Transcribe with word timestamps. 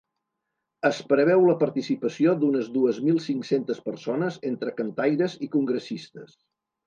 Es 0.87 0.99
preveu 1.09 1.43
la 1.49 1.55
participació 1.63 2.33
d’unes 2.43 2.71
dues 2.77 3.01
mil 3.09 3.21
cinc-centes 3.27 3.83
persones 3.89 4.41
entre 4.53 4.75
cantaires 4.81 5.39
i 5.49 5.53
congressistes. 5.57 6.35